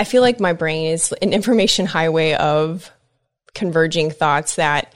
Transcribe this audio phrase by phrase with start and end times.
[0.00, 2.90] I feel like my brain is an information highway of
[3.52, 4.94] converging thoughts that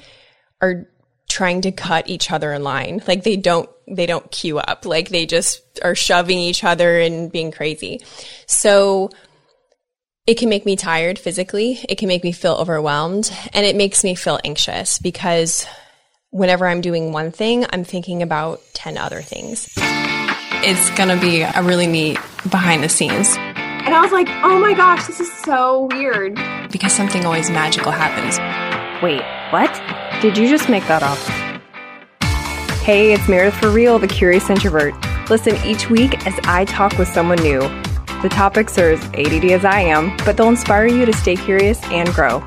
[0.63, 0.89] are
[1.29, 3.03] trying to cut each other in line.
[3.07, 4.87] Like they don't they don't queue up.
[4.87, 8.01] Like they just are shoving each other and being crazy.
[8.47, 9.11] So
[10.27, 11.81] it can make me tired physically.
[11.87, 15.67] It can make me feel overwhelmed and it makes me feel anxious because
[16.31, 19.69] whenever I'm doing one thing, I'm thinking about 10 other things.
[19.77, 22.19] It's going to be a really neat
[22.49, 23.37] behind the scenes.
[23.85, 26.37] And I was like, oh my gosh, this is so weird.
[26.73, 28.39] Because something always magical happens.
[29.03, 29.21] Wait,
[29.53, 29.71] what?
[30.23, 31.19] Did you just make that up?
[32.81, 34.95] Hey, it's Meredith for Real, the Curious Introvert.
[35.29, 37.61] Listen each week as I talk with someone new.
[38.23, 41.83] The topics are as ADD as I am, but they'll inspire you to stay curious
[41.85, 42.41] and grow.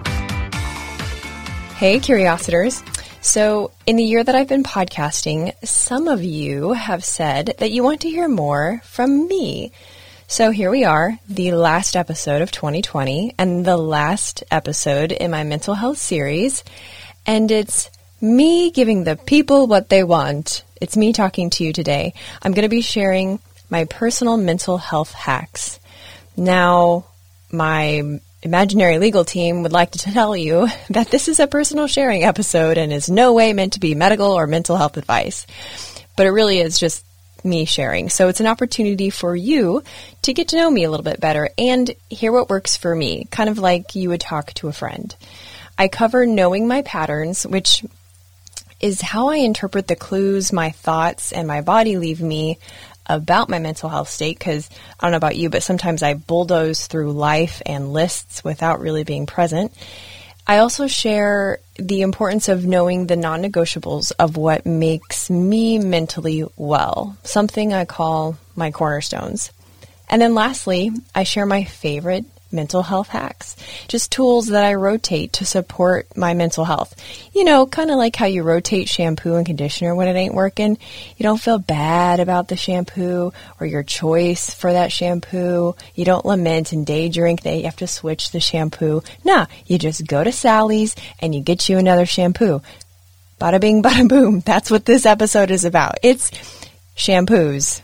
[1.76, 2.82] Hey, Curiositors.
[3.22, 7.84] So, in the year that I've been podcasting, some of you have said that you
[7.84, 9.72] want to hear more from me.
[10.30, 15.46] So, here we are, the last episode of 2020 and the last episode in my
[15.46, 16.66] mental health series.
[17.26, 20.66] And it's me giving the people what they want.
[20.82, 22.14] It's me talking to you today.
[22.42, 25.80] I'm going to be sharing my personal mental health hacks.
[26.36, 27.06] Now,
[27.50, 32.26] my imaginary legal team would like to tell you that this is a personal sharing
[32.26, 35.48] episode and is no way meant to be medical or mental health advice.
[36.18, 37.06] But it really is just
[37.46, 38.10] me sharing.
[38.10, 39.84] So it's an opportunity for you
[40.24, 43.28] to get to know me a little bit better and hear what works for me,
[43.32, 45.16] kind of like you would talk to a friend.
[45.78, 47.86] I cover knowing my patterns, which
[48.80, 52.60] is how I interpret the clues my thoughts and my body leave me
[53.08, 56.88] about my mental health state because I don't know about you, but sometimes I bulldoze
[56.88, 59.72] through life and lists without really being present.
[60.50, 66.46] I also share the importance of knowing the non negotiables of what makes me mentally
[66.56, 69.52] well, something I call my cornerstones.
[70.10, 73.56] And then lastly, I share my favorite mental health hacks,
[73.88, 76.96] just tools that I rotate to support my mental health.
[77.34, 80.78] You know, kind of like how you rotate shampoo and conditioner when it ain't working.
[81.18, 85.76] You don't feel bad about the shampoo or your choice for that shampoo.
[85.96, 89.04] You don't lament and day drink that you have to switch the shampoo.
[89.24, 92.62] Nah, you just go to Sally's and you get you another shampoo.
[93.40, 94.40] Bada bing, bada boom.
[94.42, 95.96] That's what this episode is about.
[96.02, 96.32] It's
[96.96, 97.82] shampoos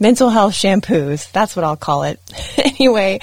[0.00, 1.30] mental health shampoos.
[1.32, 2.20] That's what I'll call it.
[2.58, 3.20] anyway,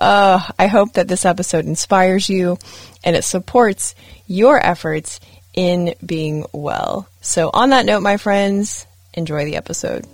[0.00, 2.58] uh, I hope that this episode inspires you
[3.04, 3.94] and it supports
[4.26, 5.20] your efforts
[5.54, 7.08] in being well.
[7.20, 10.06] So, on that note, my friends, enjoy the episode.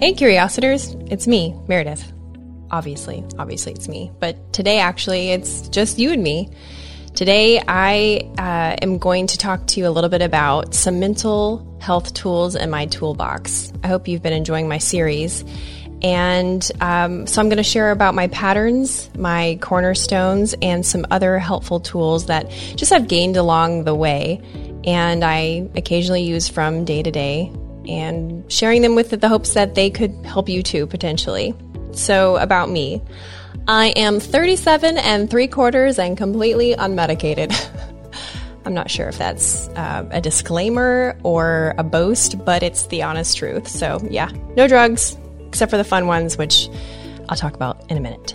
[0.00, 2.10] Hey, Curiositors, it's me, Meredith.
[2.70, 4.10] Obviously, obviously, it's me.
[4.18, 6.48] But today, actually, it's just you and me.
[7.14, 11.66] Today, I uh, am going to talk to you a little bit about some mental
[11.80, 13.72] health tools in my toolbox.
[13.82, 15.44] I hope you've been enjoying my series.
[16.02, 21.38] And um, so I'm going to share about my patterns, my cornerstones, and some other
[21.38, 24.40] helpful tools that just I've gained along the way.
[24.84, 27.52] And I occasionally use from day to day
[27.86, 31.54] and sharing them with the hopes that they could help you too, potentially.
[31.92, 33.02] So, about me.
[33.68, 37.54] I am 37 and three quarters and completely unmedicated.
[38.64, 43.36] I'm not sure if that's uh, a disclaimer or a boast, but it's the honest
[43.36, 43.68] truth.
[43.68, 45.16] So, yeah, no drugs,
[45.48, 46.68] except for the fun ones, which
[47.28, 48.34] I'll talk about in a minute.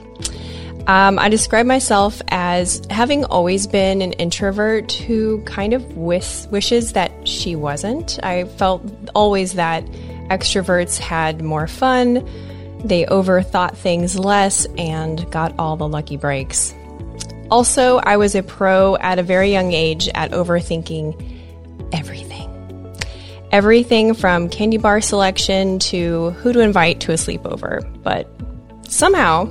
[0.87, 6.93] Um, I describe myself as having always been an introvert who kind of wish, wishes
[6.93, 8.19] that she wasn't.
[8.23, 8.83] I felt
[9.15, 9.83] always that
[10.29, 12.27] extroverts had more fun,
[12.87, 16.73] they overthought things less and got all the lucky breaks.
[17.51, 22.51] Also, I was a pro at a very young age at overthinking everything.
[23.51, 27.81] Everything from candy bar selection to who to invite to a sleepover.
[28.01, 28.27] But
[28.87, 29.45] somehow,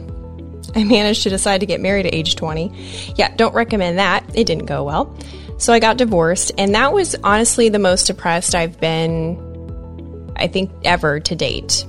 [0.75, 3.15] I managed to decide to get married at age 20.
[3.17, 4.25] Yeah, don't recommend that.
[4.35, 5.17] It didn't go well.
[5.59, 10.73] So I got divorced, and that was honestly the most depressed I've been, I think,
[10.85, 11.87] ever to date.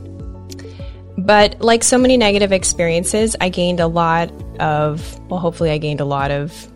[1.17, 6.01] But like so many negative experiences, I gained a lot of, well, hopefully, I gained
[6.01, 6.67] a lot of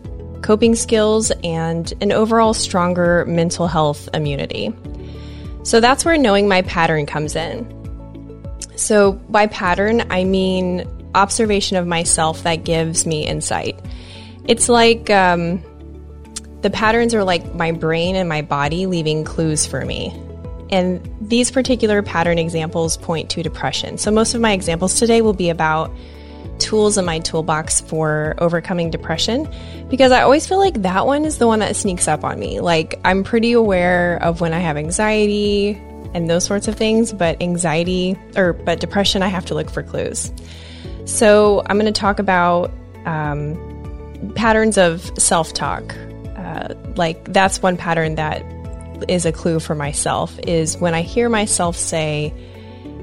[0.42, 4.74] coping skills and an overall stronger mental health immunity.
[5.62, 7.76] So that's where knowing my pattern comes in.
[8.76, 13.78] So, by pattern, I mean observation of myself that gives me insight.
[14.46, 15.62] It's like um,
[16.62, 20.18] the patterns are like my brain and my body leaving clues for me.
[20.70, 23.98] And these particular pattern examples point to depression.
[23.98, 25.92] So, most of my examples today will be about
[26.58, 29.48] tools in my toolbox for overcoming depression
[29.88, 32.60] because I always feel like that one is the one that sneaks up on me.
[32.60, 35.70] Like, I'm pretty aware of when I have anxiety
[36.14, 39.82] and those sorts of things, but anxiety or but depression, I have to look for
[39.82, 40.30] clues.
[41.04, 42.70] So, I'm going to talk about
[43.06, 45.96] um, patterns of self talk.
[46.36, 48.44] Uh, like, that's one pattern that
[49.08, 52.32] is a clue for myself is when I hear myself say,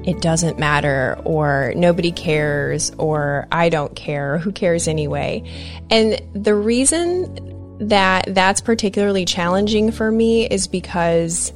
[0.04, 5.42] it doesn't matter, or nobody cares, or I don't care, or who cares anyway.
[5.90, 11.52] And the reason that that's particularly challenging for me is because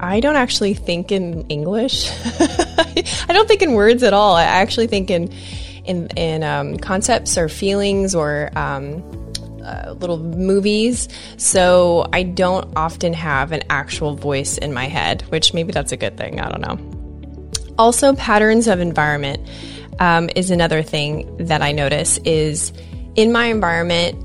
[0.00, 2.10] I don't actually think in English.
[2.24, 4.36] I don't think in words at all.
[4.36, 5.32] I actually think in
[5.84, 9.25] in in um, concepts or feelings or um,
[9.66, 11.08] uh, little movies.
[11.36, 15.96] So I don't often have an actual voice in my head, which maybe that's a
[15.96, 16.40] good thing.
[16.40, 17.74] I don't know.
[17.78, 19.46] Also, patterns of environment
[19.98, 22.72] um, is another thing that I notice is
[23.16, 24.22] in my environment,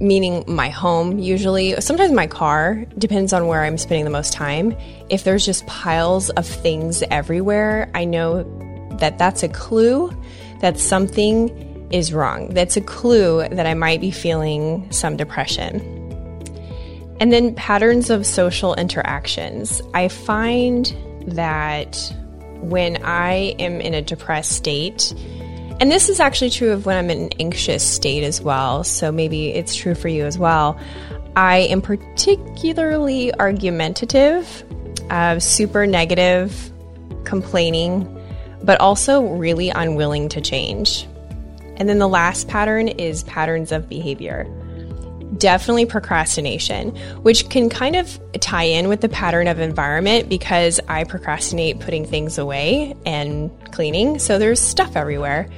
[0.00, 4.76] meaning my home usually, sometimes my car, depends on where I'm spending the most time.
[5.08, 8.42] If there's just piles of things everywhere, I know
[8.98, 10.12] that that's a clue
[10.60, 12.48] that something is wrong.
[12.50, 15.80] That's a clue that I might be feeling some depression.
[17.20, 19.80] And then patterns of social interactions.
[19.94, 20.94] I find
[21.26, 22.12] that
[22.60, 25.14] when I am in a depressed state,
[25.80, 29.12] and this is actually true of when I'm in an anxious state as well, so
[29.12, 30.78] maybe it's true for you as well.
[31.36, 34.64] I am particularly argumentative,
[35.10, 36.72] uh, super negative,
[37.24, 38.08] complaining,
[38.62, 41.06] but also really unwilling to change.
[41.76, 44.46] And then the last pattern is patterns of behavior
[45.38, 51.04] definitely procrastination, which can kind of tie in with the pattern of environment because I
[51.04, 54.18] procrastinate putting things away and cleaning.
[54.18, 55.48] So there's stuff everywhere.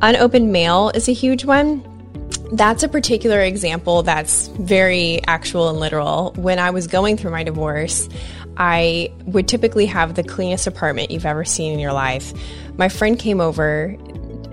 [0.00, 1.84] Unopened mail is a huge one.
[2.52, 6.32] That's a particular example that's very actual and literal.
[6.36, 8.08] When I was going through my divorce,
[8.56, 12.32] I would typically have the cleanest apartment you've ever seen in your life.
[12.76, 13.96] My friend came over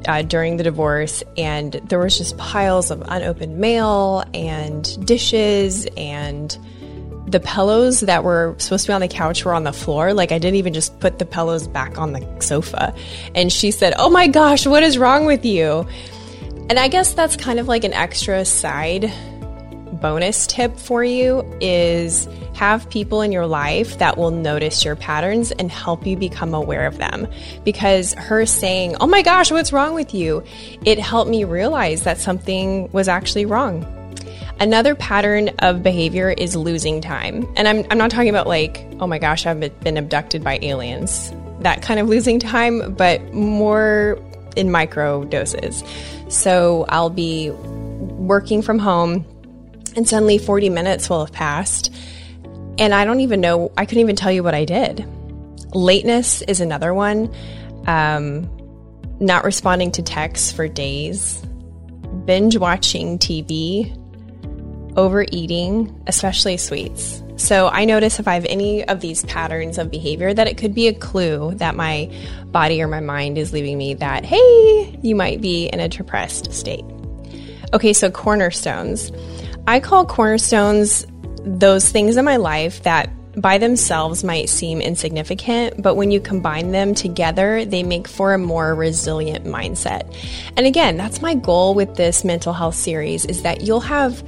[0.08, 6.58] uh, during the divorce, and there was just piles of unopened mail and dishes and
[7.28, 10.14] the pillows that were supposed to be on the couch were on the floor.
[10.14, 12.94] Like I didn't even just put the pillows back on the sofa.
[13.34, 15.88] And she said, "Oh my gosh, what is wrong with you?"
[16.70, 19.12] And I guess that's kind of like an extra side
[20.00, 25.52] bonus tip for you is have people in your life that will notice your patterns
[25.52, 27.28] and help you become aware of them.
[27.64, 30.44] Because her saying, Oh my gosh, what's wrong with you?
[30.86, 33.86] It helped me realize that something was actually wrong.
[34.60, 37.46] Another pattern of behavior is losing time.
[37.58, 41.34] And I'm, I'm not talking about like, oh my gosh, I've been abducted by aliens.
[41.60, 44.18] That kind of losing time, but more
[44.56, 45.84] in micro doses.
[46.30, 49.26] So I'll be working from home
[49.96, 51.94] and suddenly 40 minutes will have passed
[52.78, 55.06] and I don't even know, I couldn't even tell you what I did.
[55.74, 57.34] Lateness is another one.
[57.88, 58.50] Um,
[59.20, 61.42] not responding to texts for days,
[62.26, 63.96] binge watching TV,
[64.98, 67.22] overeating, especially sweets.
[67.38, 70.74] So I notice if I have any of these patterns of behavior that it could
[70.74, 72.12] be a clue that my
[72.48, 76.52] body or my mind is leaving me that, hey, you might be in a depressed
[76.54, 76.86] state.
[77.74, 79.12] Okay, so cornerstones.
[79.68, 81.06] I call cornerstones
[81.44, 83.10] those things in my life that
[83.40, 88.38] by themselves might seem insignificant, but when you combine them together, they make for a
[88.38, 90.16] more resilient mindset.
[90.56, 94.24] And again, that's my goal with this mental health series is that you'll have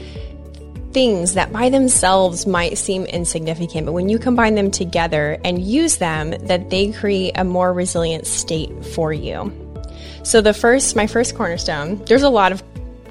[0.91, 5.97] things that by themselves might seem insignificant, but when you combine them together and use
[5.97, 9.53] them, that they create a more resilient state for you.
[10.23, 12.63] So the first, my first cornerstone, there's a lot of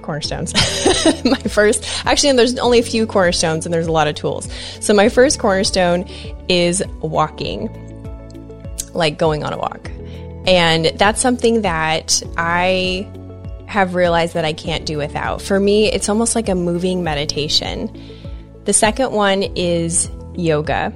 [0.06, 0.54] cornerstones.
[1.24, 4.48] my first, actually, there's only a few cornerstones and there's a lot of tools.
[4.80, 6.08] So my first cornerstone
[6.48, 7.68] is walking,
[8.94, 9.90] like going on a walk.
[10.46, 13.08] And that's something that I
[13.66, 15.42] have realized that I can't do without.
[15.42, 17.90] For me, it's almost like a moving meditation.
[18.64, 20.92] The second one is yoga.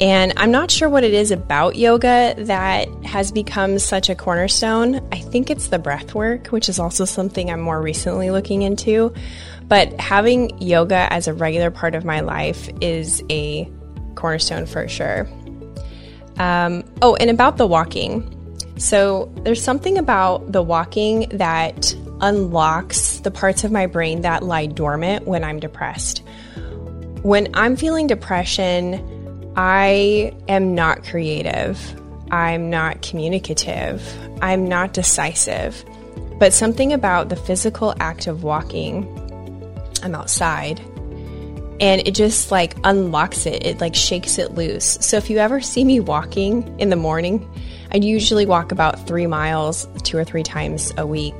[0.00, 5.06] And I'm not sure what it is about yoga that has become such a cornerstone.
[5.10, 9.12] I think it's the breath work, which is also something I'm more recently looking into.
[9.66, 13.68] But having yoga as a regular part of my life is a
[14.14, 15.28] cornerstone for sure.
[16.38, 18.34] Um, oh, and about the walking.
[18.78, 24.66] So there's something about the walking that unlocks the parts of my brain that lie
[24.66, 26.22] dormant when I'm depressed.
[27.22, 29.17] When I'm feeling depression,
[29.58, 32.00] I am not creative.
[32.30, 34.00] I'm not communicative.
[34.40, 35.84] I'm not decisive.
[36.38, 39.04] But something about the physical act of walking,
[40.04, 40.78] I'm outside,
[41.80, 43.66] and it just like unlocks it.
[43.66, 44.96] It like shakes it loose.
[45.00, 47.44] So if you ever see me walking in the morning,
[47.92, 51.34] I usually walk about three miles two or three times a week.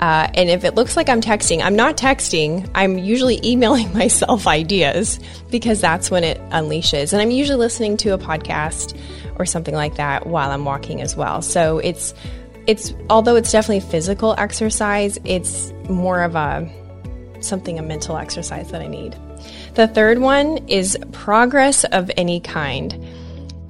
[0.00, 2.68] Uh, and if it looks like I'm texting, I'm not texting.
[2.74, 5.18] I'm usually emailing myself ideas
[5.50, 7.12] because that's when it unleashes.
[7.12, 8.98] And I'm usually listening to a podcast
[9.38, 11.42] or something like that while I'm walking as well.
[11.42, 12.14] So it's
[12.66, 16.68] it's although it's definitely physical exercise, it's more of a
[17.40, 19.16] something a mental exercise that I need.
[19.74, 23.06] The third one is progress of any kind.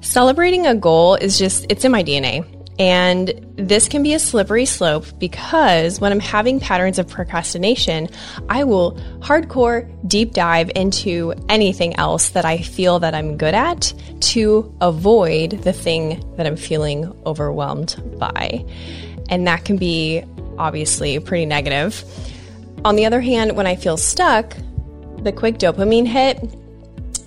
[0.01, 2.45] Celebrating a goal is just it's in my DNA.
[2.79, 8.07] And this can be a slippery slope because when I'm having patterns of procrastination,
[8.49, 13.93] I will hardcore deep dive into anything else that I feel that I'm good at
[14.19, 18.63] to avoid the thing that I'm feeling overwhelmed by.
[19.29, 20.23] And that can be
[20.59, 22.03] obviously pretty negative.
[22.85, 24.55] On the other hand, when I feel stuck,
[25.23, 26.37] the quick dopamine hit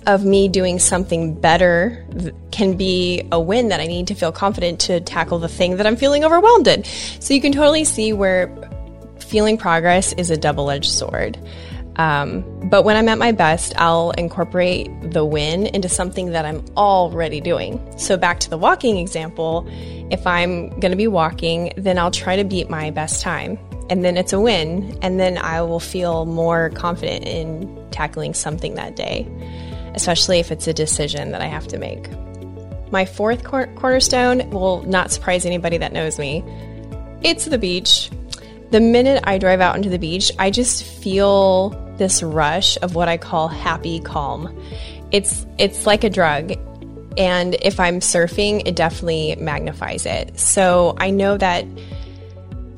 [0.07, 2.05] of me doing something better
[2.51, 5.85] can be a win that I need to feel confident to tackle the thing that
[5.85, 6.83] I'm feeling overwhelmed in.
[6.83, 8.49] So you can totally see where
[9.19, 11.37] feeling progress is a double edged sword.
[11.97, 16.65] Um, but when I'm at my best, I'll incorporate the win into something that I'm
[16.77, 17.79] already doing.
[17.97, 19.67] So, back to the walking example,
[20.09, 23.59] if I'm going to be walking, then I'll try to beat my best time.
[23.89, 24.97] And then it's a win.
[25.01, 29.27] And then I will feel more confident in tackling something that day
[29.95, 32.09] especially if it's a decision that I have to make.
[32.91, 36.43] My fourth cor- cornerstone will not surprise anybody that knows me.
[37.23, 38.09] It's the beach.
[38.71, 43.07] The minute I drive out into the beach, I just feel this rush of what
[43.07, 44.57] I call happy calm.
[45.11, 46.53] It's it's like a drug.
[47.17, 50.39] And if I'm surfing, it definitely magnifies it.
[50.39, 51.65] So I know that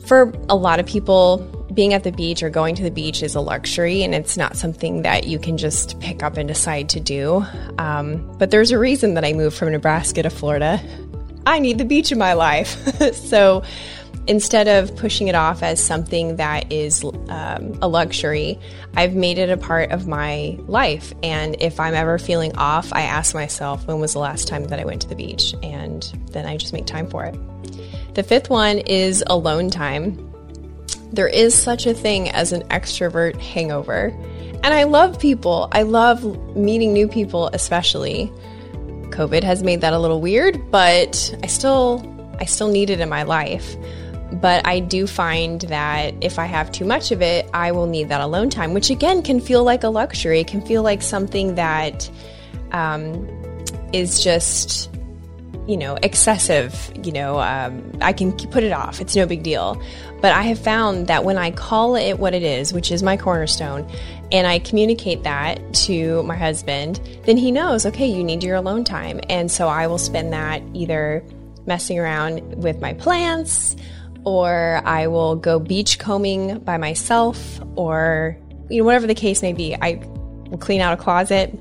[0.07, 3.35] for a lot of people, being at the beach or going to the beach is
[3.35, 6.99] a luxury and it's not something that you can just pick up and decide to
[6.99, 7.45] do.
[7.77, 10.81] Um, but there's a reason that I moved from Nebraska to Florida.
[11.45, 12.77] I need the beach in my life.
[13.13, 13.63] so
[14.27, 18.59] instead of pushing it off as something that is um, a luxury,
[18.95, 21.13] I've made it a part of my life.
[21.23, 24.79] And if I'm ever feeling off, I ask myself, when was the last time that
[24.79, 25.53] I went to the beach?
[25.61, 27.35] And then I just make time for it.
[28.15, 30.32] The fifth one is alone time
[31.13, 34.07] there is such a thing as an extrovert hangover.
[34.63, 35.69] And I love people.
[35.71, 36.23] I love
[36.55, 38.31] meeting new people, especially.
[39.09, 43.09] COVID has made that a little weird, but I still I still need it in
[43.09, 43.75] my life.
[44.31, 48.09] But I do find that if I have too much of it, I will need
[48.09, 50.39] that alone time, which again can feel like a luxury.
[50.39, 52.09] It can feel like something that
[52.71, 53.27] um,
[53.93, 54.89] is just
[55.67, 58.99] you know, excessive, you know, um, I can put it off.
[58.99, 59.81] It's no big deal.
[60.21, 63.15] But I have found that when I call it what it is, which is my
[63.17, 63.89] cornerstone,
[64.31, 68.83] and I communicate that to my husband, then he knows, okay, you need your alone
[68.83, 69.21] time.
[69.29, 71.23] And so I will spend that either
[71.65, 73.75] messing around with my plants,
[74.25, 78.37] or I will go beach combing by myself, or,
[78.69, 79.75] you know, whatever the case may be.
[79.75, 80.01] I
[80.49, 81.53] will clean out a closet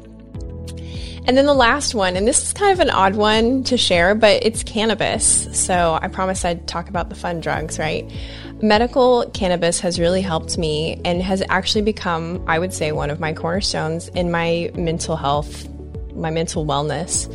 [1.24, 4.16] and then the last one, and this is kind of an odd one to share,
[4.16, 5.48] but it's cannabis.
[5.52, 8.10] So I promised I'd talk about the fun drugs, right?
[8.60, 13.20] Medical cannabis has really helped me and has actually become, I would say, one of
[13.20, 15.68] my cornerstones in my mental health,
[16.16, 17.32] my mental wellness.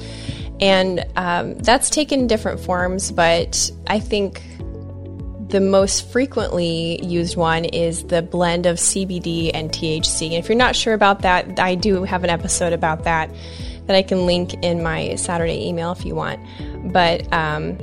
[0.60, 4.42] And um, that's taken different forms, but I think
[5.48, 10.26] the most frequently used one is the blend of CBD and THC.
[10.26, 13.32] And if you're not sure about that, I do have an episode about that
[13.88, 16.40] that I can link in my Saturday email if you want.
[16.92, 17.78] But um,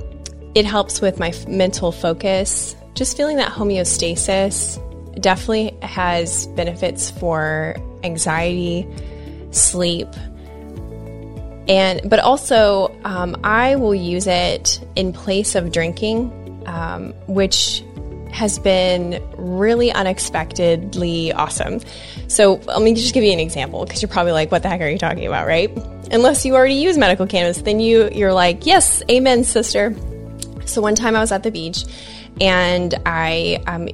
[0.55, 4.81] it helps with my f- mental focus, just feeling that homeostasis.
[5.21, 8.87] Definitely has benefits for anxiety,
[9.53, 10.09] sleep,
[11.69, 17.84] and but also um, I will use it in place of drinking, um, which
[18.35, 21.81] has been really unexpectedly awesome.
[22.29, 24.81] So let me just give you an example because you're probably like, "What the heck
[24.83, 25.71] are you talking about?" Right?
[26.11, 29.95] unless you already use medical cannabis, then you you're like, yes, amen, sister.
[30.65, 31.85] So one time I was at the beach,
[32.41, 33.89] and I um,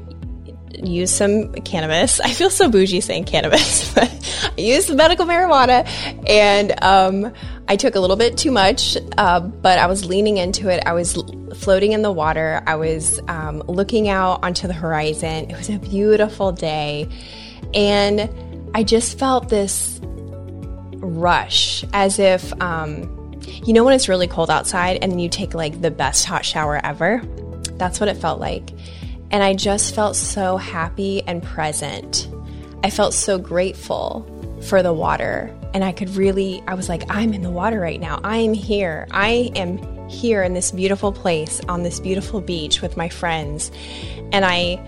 [0.83, 2.21] used some cannabis.
[2.25, 5.89] I feel so bougie saying cannabis, but I used medical marijuana,
[6.29, 7.33] and um,
[7.71, 10.83] I took a little bit too much, uh, but I was leaning into it.
[10.87, 11.17] I was
[11.55, 12.65] floating in the water.
[12.67, 15.49] I was um, looking out onto the horizon.
[15.49, 17.09] It was a beautiful day,
[17.73, 18.29] and
[18.75, 24.99] I just felt this rush, as if, um, you know, when it's really cold outside
[25.01, 27.23] and you take like the best hot shower ever?
[27.75, 28.69] That's what it felt like.
[29.31, 32.29] And I just felt so happy and present.
[32.83, 34.27] I felt so grateful.
[34.63, 35.57] for the water.
[35.73, 38.21] And I could really, I was like, I'm in the water right now.
[38.25, 39.07] I am here.
[39.11, 43.71] I am here in this beautiful place on this beautiful beach with my friends.
[44.33, 44.85] And I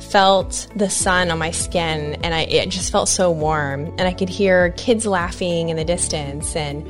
[0.00, 3.86] felt the sun on my skin and I, it just felt so warm.
[3.98, 6.86] And I could hear kids laughing in the distance and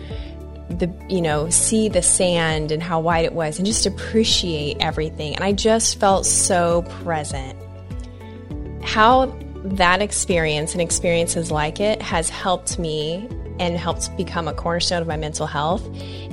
[0.69, 5.35] the you know see the sand and how wide it was and just appreciate everything
[5.35, 7.59] and i just felt so present
[8.83, 9.27] how
[9.65, 15.09] that experience and experiences like it has helped me and helped become a cornerstone of
[15.09, 15.87] my mental health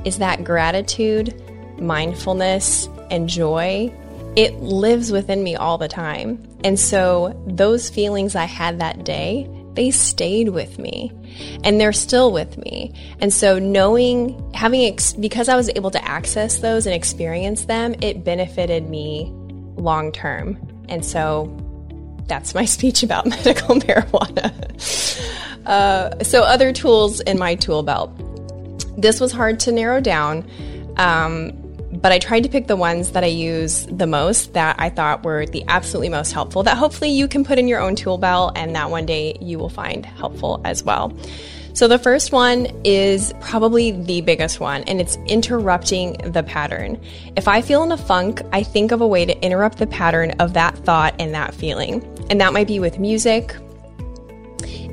[0.05, 1.33] is that gratitude
[1.79, 3.91] mindfulness and joy
[4.35, 9.49] it lives within me all the time and so those feelings i had that day
[9.75, 11.11] they stayed with me
[11.63, 12.93] and they're still with me.
[13.19, 17.93] And so knowing, having, ex- because I was able to access those and experience them,
[18.01, 19.31] it benefited me
[19.75, 20.57] long term.
[20.87, 21.45] And so
[22.27, 24.51] that's my speech about medical marijuana.
[25.65, 28.11] Uh, so, other tools in my tool belt.
[28.97, 30.49] This was hard to narrow down.
[30.97, 31.51] Um,
[32.01, 35.23] but I tried to pick the ones that I use the most that I thought
[35.23, 38.53] were the absolutely most helpful that hopefully you can put in your own tool belt
[38.55, 41.13] and that one day you will find helpful as well.
[41.75, 46.97] So the first one is probably the biggest one, and it's interrupting the pattern.
[47.35, 50.31] If I feel in a funk, I think of a way to interrupt the pattern
[50.39, 52.01] of that thought and that feeling.
[52.29, 53.57] And that might be with music,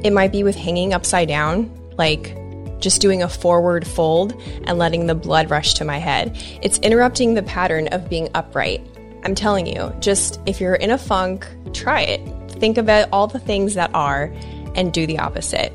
[0.02, 2.36] it might be with hanging upside down, like
[2.80, 4.34] just doing a forward fold
[4.64, 6.36] and letting the blood rush to my head.
[6.62, 8.84] It's interrupting the pattern of being upright.
[9.22, 12.50] I'm telling you, just if you're in a funk, try it.
[12.50, 14.32] Think about all the things that are
[14.74, 15.72] and do the opposite.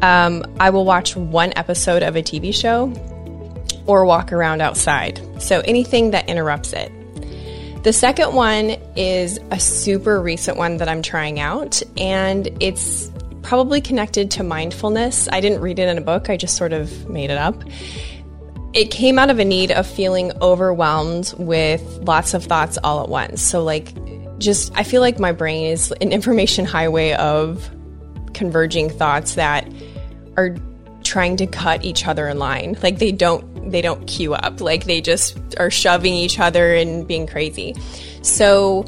[0.00, 2.92] Um, I will watch one episode of a TV show
[3.86, 5.20] or walk around outside.
[5.40, 6.90] So anything that interrupts it.
[7.82, 13.10] The second one is a super recent one that I'm trying out, and it's
[13.42, 15.28] probably connected to mindfulness.
[15.32, 17.60] I didn't read it in a book, I just sort of made it up.
[18.72, 23.08] It came out of a need of feeling overwhelmed with lots of thoughts all at
[23.08, 23.42] once.
[23.42, 23.92] So, like,
[24.38, 27.68] just I feel like my brain is an information highway of
[28.32, 29.61] converging thoughts that
[30.36, 30.56] are
[31.02, 32.76] trying to cut each other in line.
[32.82, 34.60] Like they don't they don't queue up.
[34.60, 37.74] Like they just are shoving each other and being crazy.
[38.22, 38.84] So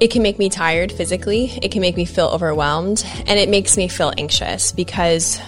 [0.00, 3.76] it can make me tired physically, it can make me feel overwhelmed, and it makes
[3.76, 5.38] me feel anxious because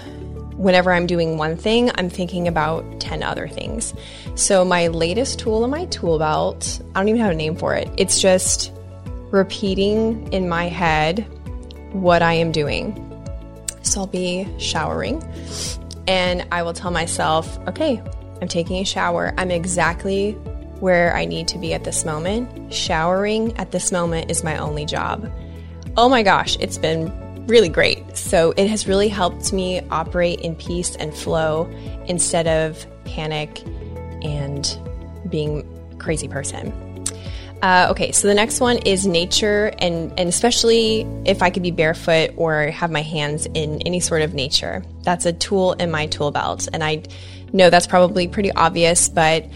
[0.57, 3.95] whenever I'm doing one thing, I'm thinking about 10 other things.
[4.35, 7.75] So, my latest tool in my tool belt, I don't even have a name for
[7.75, 8.73] it, it's just
[9.31, 11.27] repeating in my head
[11.93, 13.12] what I am doing.
[13.83, 15.23] So, I'll be showering
[16.07, 18.03] and I will tell myself, okay,
[18.41, 19.33] I'm taking a shower.
[19.39, 20.33] I'm exactly
[20.81, 22.73] where I need to be at this moment.
[22.75, 25.31] Showering at this moment is my only job.
[25.97, 28.17] Oh my gosh, it's been really great.
[28.17, 31.71] So it has really helped me operate in peace and flow
[32.07, 33.63] instead of panic
[34.23, 34.77] and
[35.29, 36.73] being a crazy person.
[37.63, 41.71] Uh, okay, so the next one is nature, and, and especially if I could be
[41.71, 44.85] barefoot or have my hands in any sort of nature.
[45.05, 46.69] That's a tool in my tool belt.
[46.73, 47.05] And I
[47.53, 49.49] know that's probably pretty obvious, but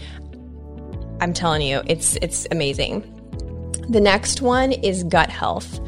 [1.19, 3.01] I'm telling you, it's it's amazing.
[3.89, 5.79] The next one is gut health.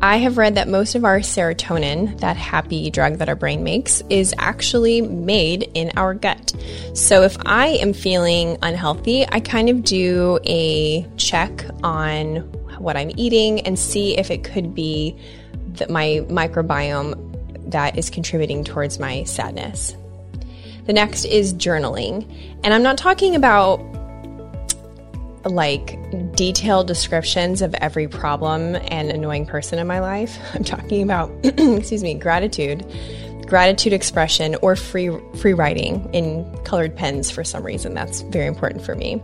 [0.00, 4.00] I have read that most of our serotonin, that happy drug that our brain makes,
[4.08, 6.52] is actually made in our gut.
[6.94, 12.36] So if I am feeling unhealthy, I kind of do a check on
[12.78, 15.16] what I'm eating and see if it could be
[15.74, 17.24] that my microbiome
[17.72, 19.96] that is contributing towards my sadness.
[20.86, 22.24] The next is journaling.
[22.62, 23.80] And I'm not talking about
[25.48, 25.98] like
[26.34, 30.38] detailed descriptions of every problem and annoying person in my life.
[30.54, 32.84] I'm talking about, excuse me, gratitude,
[33.46, 37.94] gratitude expression, or free free writing in colored pens for some reason.
[37.94, 39.22] That's very important for me.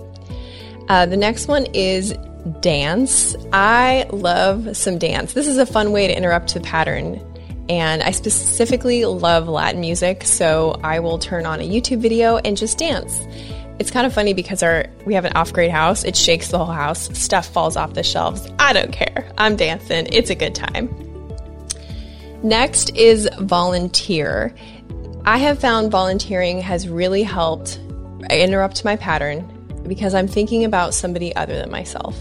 [0.89, 2.15] Uh, the next one is
[2.61, 3.35] dance.
[3.53, 5.33] I love some dance.
[5.33, 7.21] This is a fun way to interrupt the pattern.
[7.69, 12.59] And I specifically love Latin music, so I will turn on a YouTube video and
[12.59, 13.27] just dance.
[13.79, 16.05] It's kind of funny because our we have an off-grade house.
[16.05, 17.17] It shakes the whole house.
[17.19, 18.49] Stuff falls off the shelves.
[18.59, 19.31] I don't care.
[19.37, 20.07] I'm dancing.
[20.13, 20.89] It's a good time.
[22.43, 24.55] Next is volunteer.
[25.25, 27.81] I have found volunteering has really helped
[28.31, 29.51] interrupt my pattern
[29.87, 32.17] because I'm thinking about somebody other than myself.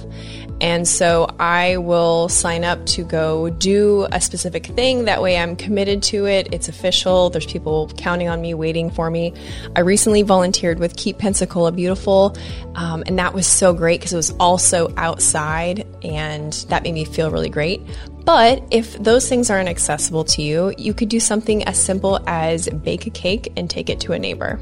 [0.61, 5.05] And so I will sign up to go do a specific thing.
[5.05, 6.53] That way I'm committed to it.
[6.53, 7.29] It's official.
[7.29, 9.33] There's people counting on me, waiting for me.
[9.75, 12.37] I recently volunteered with Keep Pensacola Beautiful,
[12.75, 17.03] um, and that was so great because it was also outside, and that made me
[17.03, 17.81] feel really great.
[18.23, 22.69] But if those things aren't accessible to you, you could do something as simple as
[22.69, 24.61] bake a cake and take it to a neighbor.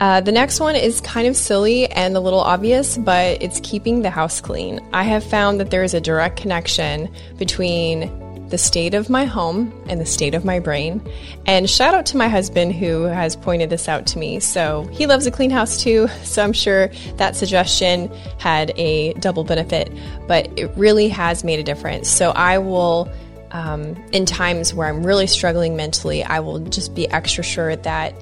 [0.00, 4.00] Uh, the next one is kind of silly and a little obvious, but it's keeping
[4.00, 4.80] the house clean.
[4.94, 8.10] I have found that there is a direct connection between
[8.48, 11.06] the state of my home and the state of my brain.
[11.46, 14.40] And shout out to my husband who has pointed this out to me.
[14.40, 16.08] So he loves a clean house too.
[16.24, 19.92] So I'm sure that suggestion had a double benefit,
[20.28, 22.08] but it really has made a difference.
[22.08, 23.10] So I will.
[23.52, 28.14] Um, in times where I'm really struggling mentally, I will just be extra sure that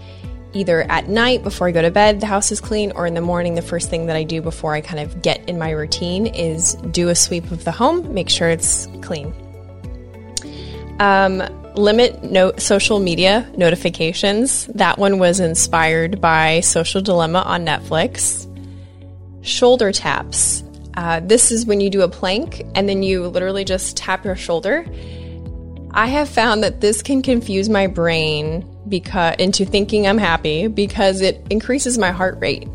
[0.53, 3.21] either at night before I go to bed, the house is clean, or in the
[3.21, 6.27] morning, the first thing that I do before I kind of get in my routine
[6.27, 9.35] is do a sweep of the home, make sure it's clean.
[11.01, 11.43] Um,
[11.75, 14.67] limit no- social media notifications.
[14.75, 18.47] That one was inspired by Social Dilemma on Netflix.
[19.43, 20.65] Shoulder taps.
[20.95, 24.35] Uh, this is when you do a plank and then you literally just tap your
[24.35, 24.85] shoulder.
[25.93, 31.21] I have found that this can confuse my brain because into thinking I'm happy because
[31.21, 32.69] it increases my heart rate.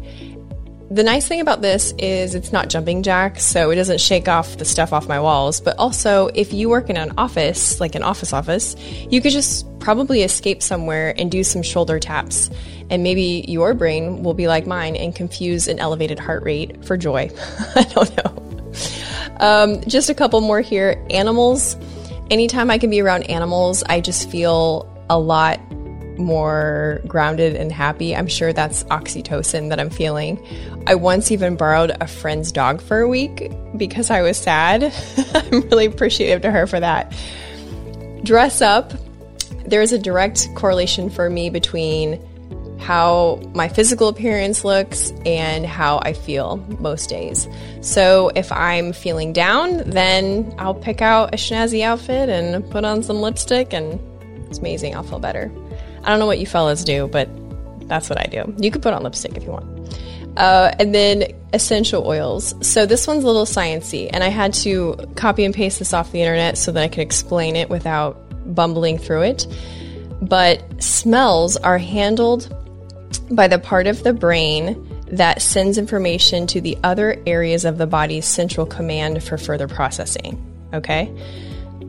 [0.92, 4.58] The nice thing about this is it's not jumping jacks, so it doesn't shake off
[4.58, 5.60] the stuff off my walls.
[5.60, 8.76] But also, if you work in an office, like an office office,
[9.10, 12.52] you could just probably escape somewhere and do some shoulder taps.
[12.92, 16.96] And maybe your brain will be like mine and confuse an elevated heart rate for
[16.96, 17.32] joy.
[17.76, 18.44] I don't know.
[19.40, 21.04] Um, just a couple more here.
[21.10, 21.76] Animals.
[22.34, 25.60] Anytime I can be around animals, I just feel a lot
[26.18, 28.16] more grounded and happy.
[28.16, 30.44] I'm sure that's oxytocin that I'm feeling.
[30.88, 34.84] I once even borrowed a friend's dog for a week because I was sad.
[35.36, 37.14] I'm really appreciative to her for that.
[38.24, 38.94] Dress up.
[39.68, 42.20] There's a direct correlation for me between
[42.84, 47.48] how my physical appearance looks and how I feel most days.
[47.82, 53.02] So if I'm feeling down, then I'll pick out a snazzy outfit and put on
[53.02, 54.00] some lipstick and
[54.50, 54.96] it's amazing.
[54.96, 55.50] I'll feel better.
[56.04, 57.30] I don't know what you fellas do, but
[57.88, 58.54] that's what I do.
[58.60, 59.98] You could put on lipstick if you want.
[60.36, 62.54] Uh, and then essential oils.
[62.68, 66.12] So this one's a little sciency, and I had to copy and paste this off
[66.12, 68.18] the internet so that I could explain it without
[68.54, 69.48] bumbling through it.
[70.22, 72.54] But smells are handled
[73.32, 77.88] by the part of the brain that sends information to the other areas of the
[77.88, 80.42] body's central command for further processing.
[80.74, 81.14] Okay?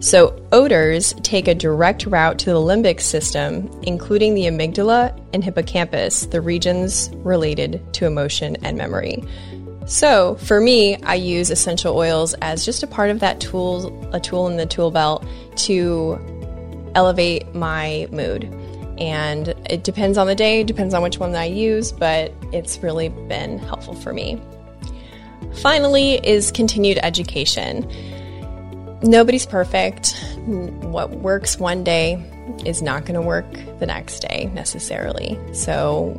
[0.01, 6.27] So, odors take a direct route to the limbic system, including the amygdala and hippocampus,
[6.27, 9.25] the regions related to emotion and memory.
[9.87, 14.21] So, for me, I use essential oils as just a part of that tool, a
[14.21, 15.25] tool in the tool belt
[15.57, 16.19] to
[16.95, 18.45] elevate my mood.
[18.99, 22.83] And it depends on the day, depends on which one that I use, but it's
[22.83, 24.40] really been helpful for me.
[25.55, 27.88] Finally, is continued education
[29.05, 30.14] nobody's perfect.
[30.46, 32.22] What works one day
[32.64, 35.38] is not going to work the next day necessarily.
[35.53, 36.11] So,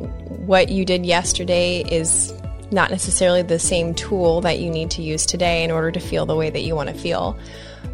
[0.46, 2.32] what you did yesterday is
[2.70, 6.26] not necessarily the same tool that you need to use today in order to feel
[6.26, 7.38] the way that you want to feel.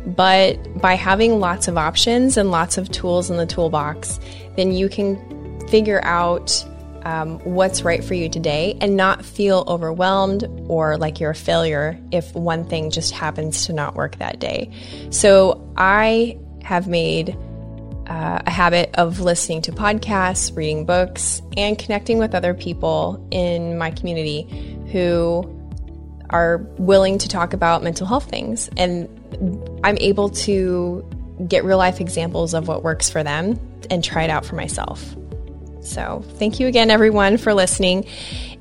[0.07, 4.19] But by having lots of options and lots of tools in the toolbox,
[4.57, 5.32] then you can
[5.73, 6.67] figure out
[7.05, 11.99] um, what's right for you today and not feel overwhelmed or like you're a failure
[12.13, 14.71] if one thing just happens to not work that day.
[15.09, 17.31] So I have made
[18.07, 23.79] uh, a habit of listening to podcasts, reading books, and connecting with other people in
[23.79, 24.43] my community
[24.93, 25.43] who
[26.29, 28.69] are willing to talk about mental health things.
[28.77, 29.09] And
[29.83, 31.03] I'm able to
[31.49, 33.59] get real life examples of what works for them
[33.89, 35.17] and try it out for myself.
[35.83, 38.07] So, thank you again, everyone, for listening.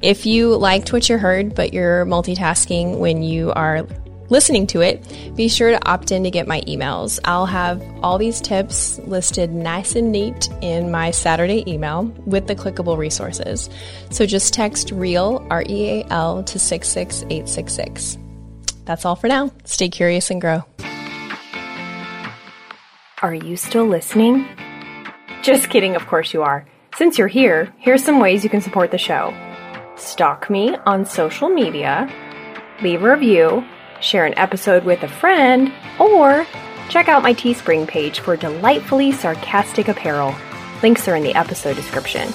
[0.01, 3.85] If you liked what you heard, but you're multitasking when you are
[4.31, 5.05] listening to it,
[5.35, 7.19] be sure to opt in to get my emails.
[7.25, 12.55] I'll have all these tips listed nice and neat in my Saturday email with the
[12.55, 13.69] clickable resources.
[14.09, 18.17] So just text REAL, R E A L, to 66866.
[18.85, 19.51] That's all for now.
[19.65, 20.63] Stay curious and grow.
[23.21, 24.47] Are you still listening?
[25.43, 26.65] Just kidding, of course you are.
[26.95, 29.33] Since you're here, here's some ways you can support the show.
[29.95, 32.09] Stalk me on social media,
[32.81, 33.63] leave a review,
[34.01, 36.45] share an episode with a friend, or
[36.89, 40.35] check out my Teespring page for delightfully sarcastic apparel.
[40.83, 42.27] Links are in the episode description.